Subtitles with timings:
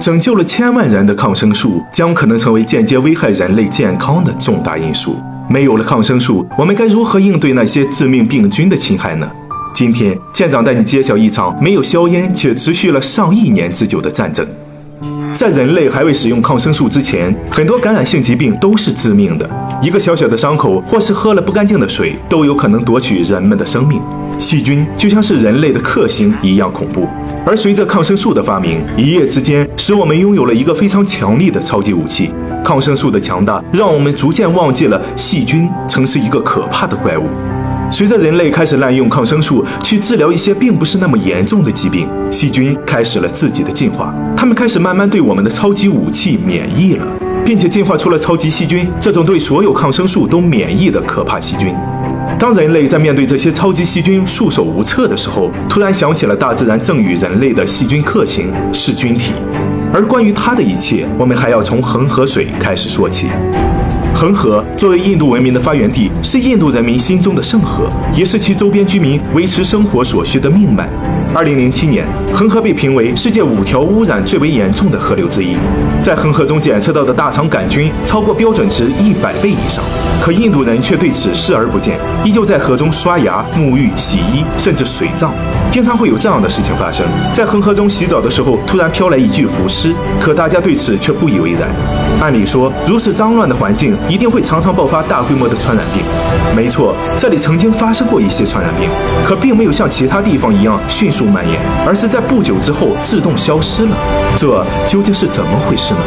[0.00, 5.14] 拯救了千万人的抗生素将可能成为间接危害人类健康的重大因素。
[5.46, 9.28] 没有了抗生素，我们该如何应对那些致命病菌的侵害呢？
[9.74, 14.46] 今天，舰长带你揭晓一场没有硝烟且持续了上亿年之久的战争。
[15.34, 19.48] 在人类还未使用抗生素之前，很多感染性疾病都是致命的。
[19.82, 24.00] 一个小小的伤口，或是喝了不干净的水，都有可能夺取人们的生命。
[24.38, 27.06] 细菌就像是人类的克星一样恐怖。
[27.46, 32.30] 而随着抗生素的发明，一夜之间使我们拥有了一个非常强力的超级武器。
[32.62, 37.24] 抗生素的强大，让我们逐渐忘记了细菌曾是一个可怕的怪物。
[37.90, 47.06] 随着人类开始滥用抗生素去治疗一些并不是那么严重的疾病，细菌开始了自己的进化，它们开始慢慢对我们的超级武器免疫了，
[47.50, 51.74] 并且进化出了超级细菌，这种对所有抗生素都免疫的可怕细菌。
[52.38, 59.32] 当人类在面对这些超级细菌束手无策的时候，突然想起了大自然赠予人类的细菌克星噬菌体，
[59.92, 63.26] 而关于它的一切，我们还要从恒河水开始说起。
[64.14, 70.88] 恒河作为印度文明的发源地，是印度人民心中的圣河，也是其周边居民维持生活所需的命脉。
[71.32, 75.56] 二零零七年，恒河被评为世界五条污染最为严重的河流之一。
[76.02, 79.84] 在恒河中检测到的大肠杆菌超过标准值一百倍以上，
[80.20, 85.32] 可印度人却对此视而不见，依旧在河中刷牙、沐浴、洗衣，甚至水葬。
[85.70, 91.68] 经常会有这样的事情发生：在恒河中洗澡的时候，突然飘来一具浮尸，可大家对此却不以为然。
[92.20, 96.02] 按理说，如此脏乱的环境一定会常常爆发大规模的传染病。
[96.54, 98.88] 没错，这里曾经发生过一些传染病，
[99.24, 103.96] 可并没有像其他地方一样迅速蔓延，而是在不久之后自动消失了。
[104.36, 106.00] 这究竟是怎么回事呢？